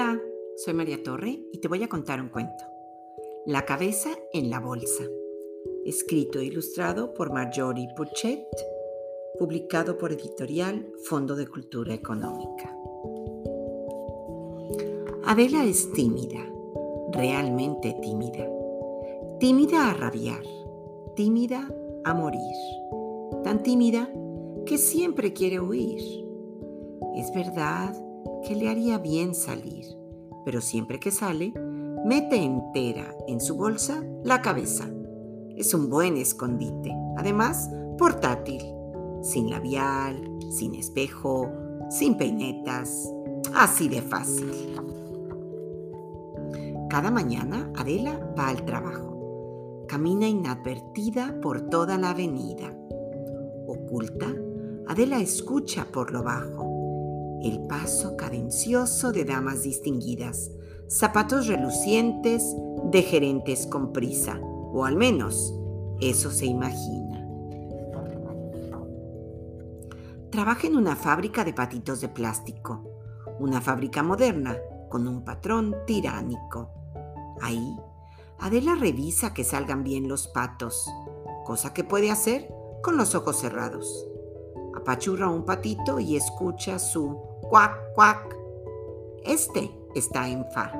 Hola, 0.00 0.22
soy 0.54 0.74
María 0.74 1.02
Torre 1.02 1.40
y 1.52 1.58
te 1.58 1.66
voy 1.66 1.82
a 1.82 1.88
contar 1.88 2.20
un 2.20 2.28
cuento. 2.28 2.62
La 3.46 3.64
cabeza 3.64 4.10
en 4.32 4.48
la 4.48 4.60
bolsa. 4.60 5.02
Escrito 5.84 6.38
e 6.38 6.44
ilustrado 6.44 7.12
por 7.14 7.32
Marjorie 7.32 7.88
Puchet, 7.96 8.46
publicado 9.40 9.98
por 9.98 10.12
editorial 10.12 10.86
Fondo 11.02 11.34
de 11.34 11.48
Cultura 11.48 11.94
Económica. 11.94 12.72
Adela 15.24 15.64
es 15.64 15.90
tímida, 15.92 16.48
realmente 17.10 17.96
tímida. 18.00 18.48
Tímida 19.40 19.90
a 19.90 19.94
rabiar, 19.94 20.44
tímida 21.16 21.74
a 22.04 22.14
morir. 22.14 22.54
Tan 23.42 23.64
tímida 23.64 24.08
que 24.64 24.78
siempre 24.78 25.32
quiere 25.32 25.58
huir. 25.58 26.00
Es 27.16 27.34
verdad 27.34 27.96
que 28.48 28.56
le 28.56 28.70
haría 28.70 28.96
bien 28.96 29.34
salir, 29.34 29.84
pero 30.42 30.62
siempre 30.62 30.98
que 30.98 31.10
sale, 31.10 31.52
mete 32.06 32.36
entera 32.36 33.14
en 33.26 33.42
su 33.42 33.58
bolsa 33.58 34.02
la 34.24 34.40
cabeza. 34.40 34.88
Es 35.54 35.74
un 35.74 35.90
buen 35.90 36.16
escondite, 36.16 36.90
además 37.18 37.68
portátil, 37.98 38.62
sin 39.20 39.50
labial, 39.50 40.38
sin 40.50 40.74
espejo, 40.76 41.50
sin 41.90 42.16
peinetas, 42.16 43.12
así 43.54 43.86
de 43.86 44.00
fácil. 44.00 44.50
Cada 46.88 47.10
mañana 47.10 47.70
Adela 47.76 48.18
va 48.38 48.48
al 48.48 48.64
trabajo. 48.64 49.84
Camina 49.88 50.26
inadvertida 50.26 51.38
por 51.42 51.68
toda 51.68 51.98
la 51.98 52.10
avenida. 52.10 52.74
Oculta, 53.66 54.34
Adela 54.86 55.20
escucha 55.20 55.84
por 55.92 56.12
lo 56.12 56.22
bajo 56.22 56.67
el 57.42 57.60
paso 57.68 58.16
cadencioso 58.16 59.12
de 59.12 59.24
damas 59.24 59.62
distinguidas, 59.62 60.50
zapatos 60.88 61.46
relucientes 61.46 62.54
de 62.90 63.02
gerentes 63.02 63.66
con 63.66 63.92
prisa, 63.92 64.40
o 64.42 64.84
al 64.84 64.96
menos 64.96 65.54
eso 66.00 66.30
se 66.30 66.46
imagina. 66.46 67.26
Trabaja 70.30 70.66
en 70.66 70.76
una 70.76 70.94
fábrica 70.94 71.44
de 71.44 71.54
patitos 71.54 72.00
de 72.00 72.08
plástico, 72.08 72.84
una 73.38 73.60
fábrica 73.60 74.02
moderna 74.02 74.56
con 74.88 75.06
un 75.06 75.24
patrón 75.24 75.74
tiránico. 75.86 76.70
Ahí, 77.40 77.76
Adela 78.38 78.74
revisa 78.74 79.34
que 79.34 79.44
salgan 79.44 79.84
bien 79.84 80.08
los 80.08 80.28
patos, 80.28 80.88
cosa 81.44 81.72
que 81.72 81.84
puede 81.84 82.10
hacer 82.10 82.48
con 82.82 82.96
los 82.96 83.14
ojos 83.14 83.36
cerrados. 83.36 84.06
Apachurra 84.76 85.28
un 85.28 85.44
patito 85.44 85.98
y 85.98 86.16
escucha 86.16 86.78
su 86.78 87.27
cuac, 87.48 87.94
cuac. 87.94 88.36
Este 89.24 89.70
está 89.94 90.28
en 90.28 90.44
fa. 90.50 90.72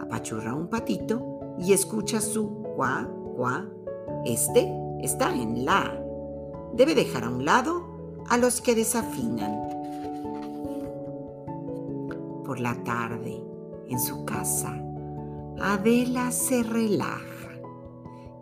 Apachurra 0.00 0.54
un 0.54 0.68
patito 0.68 1.56
y 1.58 1.72
escucha 1.72 2.20
su 2.20 2.62
cuá, 2.76 3.08
cuá. 3.36 3.66
Este 4.24 4.72
está 5.00 5.34
en 5.34 5.64
la. 5.64 6.00
Debe 6.74 6.94
dejar 6.94 7.24
a 7.24 7.30
un 7.30 7.44
lado 7.44 7.84
a 8.28 8.36
los 8.36 8.60
que 8.60 8.74
desafinan. 8.74 9.68
Por 12.44 12.60
la 12.60 12.74
tarde, 12.84 13.42
en 13.88 13.98
su 13.98 14.24
casa, 14.24 14.76
Adela 15.60 16.30
se 16.30 16.62
relaja. 16.62 17.26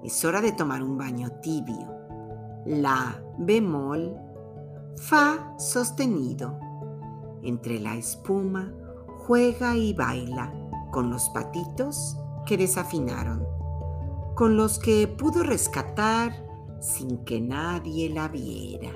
Es 0.04 0.24
hora 0.24 0.41
de 0.41 0.52
tomar 0.52 0.82
un 0.82 0.96
baño 0.96 1.30
tibio. 1.42 1.96
La 2.66 3.22
bemol, 3.38 4.16
fa 4.96 5.54
sostenido 5.58 6.67
entre 7.42 7.78
la 7.78 7.97
espuma, 7.97 8.72
juega 9.27 9.77
y 9.77 9.92
baila 9.92 10.53
con 10.91 11.10
los 11.10 11.28
patitos 11.31 12.16
que 12.47 12.56
desafinaron, 12.56 13.47
con 14.34 14.56
los 14.56 14.78
que 14.78 15.06
pudo 15.06 15.43
rescatar 15.43 16.32
sin 16.81 17.19
que 17.25 17.41
nadie 17.41 18.09
la 18.09 18.28
viera. 18.28 18.93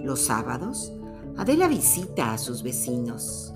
Los 0.00 0.20
sábados, 0.20 0.92
Adela 1.36 1.68
visita 1.68 2.32
a 2.32 2.38
sus 2.38 2.62
vecinos. 2.62 3.52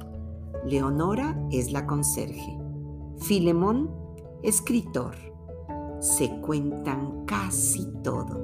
Leonora 0.65 1.37
es 1.51 1.73
la 1.73 1.87
conserje. 1.87 2.59
Filemón, 3.19 3.91
escritor. 4.43 5.17
Se 6.01 6.31
cuentan 6.41 7.25
casi 7.25 7.87
todo. 8.03 8.41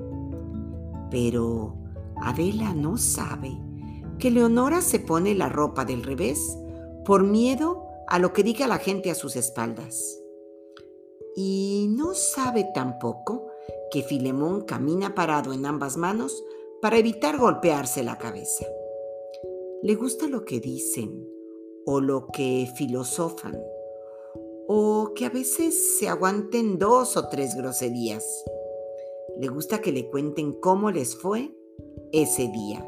Pero 1.11 1.77
Adela 2.23 2.73
no 2.73 2.97
sabe 2.97 3.68
que 4.19 4.31
Leonora 4.31 4.83
se 4.83 4.99
pone 4.99 5.34
la 5.34 5.49
ropa 5.49 5.84
del 5.84 6.03
revés 6.03 6.59
por 7.05 7.25
miedo 7.25 7.87
a 8.06 8.19
lo 8.19 8.33
que 8.33 8.43
diga 8.43 8.67
la 8.67 8.79
gente 8.79 9.11
a 9.11 9.15
sus 9.15 9.37
espaldas. 9.37 10.21
Y 11.37 11.87
no 11.91 12.15
sabe 12.15 12.67
tampoco 12.75 13.47
que 13.91 14.03
Filemón 14.03 14.62
camina 14.62 15.15
parado 15.15 15.53
en 15.53 15.67
ambas 15.67 15.97
manos 15.97 16.45
para 16.83 16.99
evitar 16.99 17.39
golpearse 17.39 18.03
la 18.03 18.19
cabeza. 18.19 18.67
Le 19.83 19.95
gusta 19.95 20.27
lo 20.27 20.45
que 20.45 20.61
dicen 20.61 21.29
o 21.87 22.00
lo 22.00 22.27
que 22.27 22.69
filosofan 22.77 23.56
o 24.67 25.12
que 25.15 25.25
a 25.25 25.31
veces 25.31 25.99
se 25.99 26.09
aguanten 26.09 26.79
dos 26.79 27.17
o 27.17 27.29
tres 27.29 27.56
groserías. 27.56 28.25
Le 29.39 29.49
gusta 29.49 29.81
que 29.81 29.93
le 29.93 30.11
cuenten 30.11 30.53
cómo 30.53 30.91
les 30.91 31.17
fue 31.17 31.55
ese 32.12 32.49
día. 32.49 32.87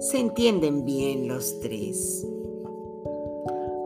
Se 0.00 0.18
entienden 0.18 0.84
bien 0.84 1.28
los 1.28 1.60
tres. 1.60 2.26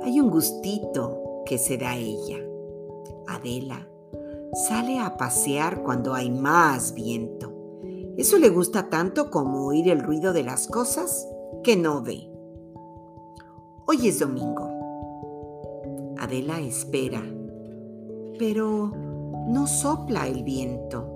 Hay 0.03 0.21
un 0.21 0.31
gustito 0.31 1.43
que 1.45 1.59
se 1.59 1.77
da 1.77 1.97
ella. 1.97 2.39
Adela 3.27 3.87
sale 4.55 4.99
a 4.99 5.17
pasear 5.17 5.83
cuando 5.83 6.15
hay 6.15 6.31
más 6.31 6.95
viento. 6.95 7.53
Eso 8.17 8.39
le 8.39 8.49
gusta 8.49 8.89
tanto 8.89 9.31
como 9.31 9.67
oír 9.67 9.89
el 9.91 10.01
ruido 10.01 10.33
de 10.33 10.43
las 10.43 10.67
cosas 10.67 11.29
que 11.63 11.77
no 11.77 12.03
ve. 12.03 12.31
Hoy 13.87 14.09
es 14.09 14.19
domingo. 14.19 14.69
Adela 16.19 16.59
espera, 16.61 17.23
pero 18.39 18.93
no 19.47 19.67
sopla 19.67 20.27
el 20.27 20.43
viento. 20.43 21.07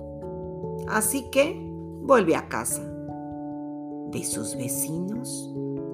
Así 0.87 1.31
que 1.31 1.57
vuelve 2.03 2.37
a 2.37 2.49
casa 2.49 2.92
de 4.13 4.25
sus 4.25 4.57
vecinos 4.57 5.51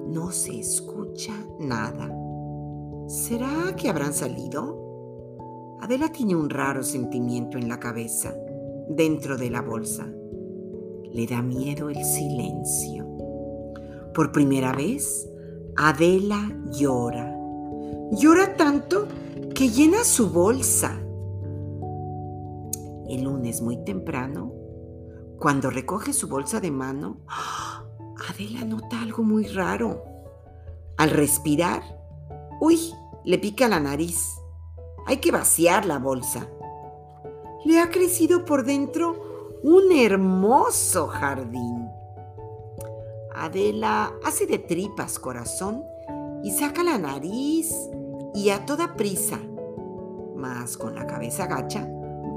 no 0.07 0.31
se 0.31 0.59
escucha 0.59 1.33
nada. 1.59 2.13
¿Será 3.07 3.75
que 3.75 3.89
habrán 3.89 4.13
salido? 4.13 5.77
Adela 5.81 6.11
tiene 6.11 6.35
un 6.35 6.49
raro 6.49 6.83
sentimiento 6.83 7.57
en 7.57 7.69
la 7.69 7.79
cabeza, 7.79 8.35
dentro 8.89 9.37
de 9.37 9.49
la 9.49 9.61
bolsa. 9.61 10.11
Le 11.11 11.25
da 11.25 11.41
miedo 11.41 11.89
el 11.89 12.03
silencio. 12.03 13.07
Por 14.13 14.31
primera 14.31 14.73
vez, 14.73 15.27
Adela 15.77 16.51
llora. 16.71 17.33
Llora 18.11 18.55
tanto 18.57 19.07
que 19.55 19.69
llena 19.69 20.03
su 20.03 20.29
bolsa. 20.29 20.99
El 23.07 23.23
lunes 23.23 23.61
muy 23.61 23.83
temprano, 23.85 24.53
cuando 25.39 25.69
recoge 25.69 26.11
su 26.11 26.27
bolsa 26.27 26.59
de 26.59 26.69
mano, 26.69 27.21
Adela 28.29 28.63
nota 28.63 29.01
algo 29.01 29.23
muy 29.23 29.47
raro. 29.47 30.03
Al 30.97 31.09
respirar, 31.09 31.81
uy, 32.59 32.93
le 33.25 33.39
pica 33.39 33.67
la 33.67 33.79
nariz. 33.79 34.39
Hay 35.07 35.17
que 35.17 35.31
vaciar 35.31 35.85
la 35.85 35.97
bolsa. 35.97 36.47
Le 37.65 37.79
ha 37.79 37.89
crecido 37.89 38.45
por 38.45 38.65
dentro 38.65 39.59
un 39.63 39.91
hermoso 39.91 41.07
jardín. 41.07 41.89
Adela 43.33 44.13
hace 44.23 44.45
de 44.45 44.59
tripas 44.59 45.17
corazón 45.17 45.83
y 46.43 46.51
saca 46.51 46.83
la 46.83 46.99
nariz 46.99 47.73
y 48.35 48.51
a 48.51 48.63
toda 48.65 48.95
prisa, 48.95 49.39
mas 50.35 50.77
con 50.77 50.93
la 50.93 51.07
cabeza 51.07 51.47
gacha, 51.47 51.87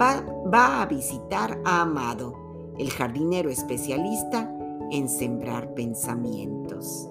va, 0.01 0.25
va 0.53 0.81
a 0.81 0.87
visitar 0.87 1.61
a 1.65 1.83
Amado, 1.83 2.75
el 2.79 2.91
jardinero 2.91 3.51
especialista 3.51 4.51
en 4.93 5.09
sembrar 5.09 5.75
pensamientos. 5.75 7.09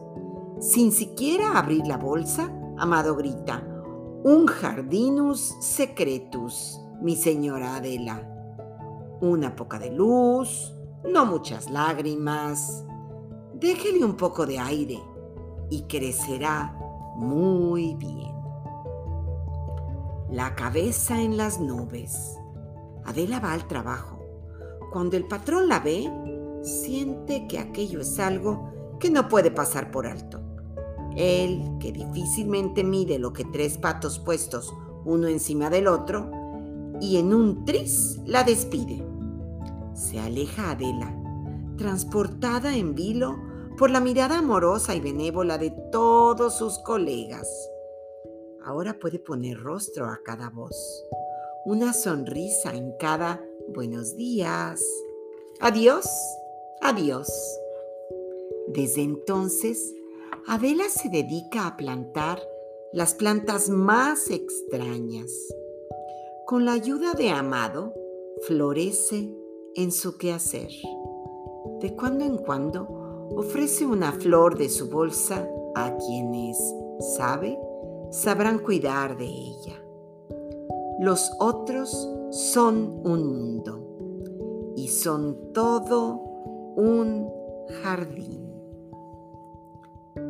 Sin 0.59 0.91
siquiera 0.91 1.57
abrir 1.57 1.85
la 1.87 1.97
bolsa, 1.97 2.49
Amado 2.77 3.15
grita, 3.15 3.63
un 4.23 4.47
jardinus 4.47 5.55
secretus, 5.59 6.81
mi 6.99 7.15
señora 7.15 7.75
Adela. 7.75 8.27
Una 9.21 9.55
poca 9.55 9.77
de 9.77 9.91
luz, 9.91 10.75
no 11.03 11.27
muchas 11.27 11.69
lágrimas. 11.69 12.83
Déjele 13.53 14.03
un 14.03 14.15
poco 14.15 14.47
de 14.47 14.57
aire 14.57 14.99
y 15.69 15.83
crecerá 15.83 16.75
muy 17.15 17.93
bien. 17.95 18.33
La 20.31 20.55
cabeza 20.55 21.21
en 21.21 21.37
las 21.37 21.59
nubes. 21.59 22.35
Adela 23.05 23.39
va 23.39 23.53
al 23.53 23.67
trabajo. 23.67 24.17
Cuando 24.91 25.17
el 25.17 25.27
patrón 25.27 25.67
la 25.67 25.79
ve, 25.79 26.11
siente 26.61 27.47
que 27.47 27.59
aquello 27.59 28.01
es 28.01 28.19
algo 28.19 28.97
que 28.99 29.09
no 29.09 29.27
puede 29.27 29.51
pasar 29.51 29.91
por 29.91 30.07
alto. 30.07 30.39
Él, 31.15 31.63
que 31.79 31.91
difícilmente 31.91 32.83
mide 32.83 33.19
lo 33.19 33.33
que 33.33 33.43
tres 33.45 33.77
patos 33.77 34.19
puestos 34.19 34.73
uno 35.03 35.27
encima 35.27 35.69
del 35.69 35.87
otro, 35.87 36.29
y 36.99 37.17
en 37.17 37.33
un 37.33 37.65
tris 37.65 38.19
la 38.25 38.43
despide. 38.43 39.03
Se 39.93 40.19
aleja 40.19 40.71
Adela, 40.71 41.15
transportada 41.77 42.75
en 42.75 42.93
vilo 42.93 43.37
por 43.77 43.89
la 43.89 43.99
mirada 43.99 44.37
amorosa 44.37 44.93
y 44.93 44.99
benévola 44.99 45.57
de 45.57 45.71
todos 45.91 46.57
sus 46.57 46.77
colegas. 46.79 47.49
Ahora 48.63 48.99
puede 48.99 49.17
poner 49.17 49.59
rostro 49.59 50.05
a 50.05 50.19
cada 50.23 50.49
voz, 50.49 51.03
una 51.65 51.93
sonrisa 51.93 52.75
en 52.75 52.95
cada 52.99 53.41
buenos 53.73 54.15
días. 54.15 54.83
Adiós, 55.59 56.07
adiós. 56.81 57.31
Desde 58.67 59.01
entonces, 59.01 59.93
Adela 60.47 60.89
se 60.89 61.09
dedica 61.09 61.67
a 61.67 61.77
plantar 61.77 62.41
las 62.93 63.13
plantas 63.13 63.69
más 63.69 64.29
extrañas. 64.29 65.31
Con 66.45 66.65
la 66.65 66.73
ayuda 66.73 67.13
de 67.13 67.29
Amado, 67.29 67.93
florece 68.41 69.31
en 69.75 69.91
su 69.91 70.17
quehacer. 70.17 70.71
De 71.79 71.95
cuando 71.95 72.25
en 72.25 72.37
cuando 72.37 72.87
ofrece 73.35 73.85
una 73.85 74.11
flor 74.11 74.57
de 74.57 74.69
su 74.69 74.89
bolsa 74.89 75.47
a 75.75 75.95
quienes, 75.97 76.57
sabe, 77.15 77.57
sabrán 78.09 78.59
cuidar 78.59 79.17
de 79.17 79.25
ella. 79.25 79.81
Los 80.99 81.31
otros 81.39 81.89
son 82.31 83.01
un 83.05 83.25
mundo 83.25 84.73
y 84.75 84.89
son 84.89 85.53
todo 85.53 86.30
un 86.75 87.29
jardín. 87.83 88.49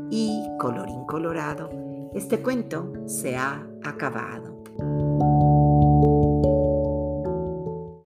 Y 0.09 0.45
colorín 0.59 1.05
colorado, 1.05 1.69
este 2.13 2.41
cuento 2.41 2.91
se 3.05 3.37
ha 3.37 3.65
acabado. 3.83 4.61